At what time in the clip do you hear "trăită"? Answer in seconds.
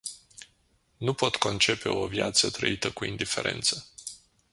2.51-2.91